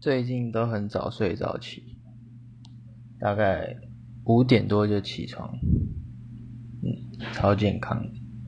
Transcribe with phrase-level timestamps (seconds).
[0.00, 1.98] 最近都很早睡早起，
[3.20, 3.76] 大概
[4.24, 5.58] 五点多就起床，
[6.82, 8.29] 嗯，超健康的。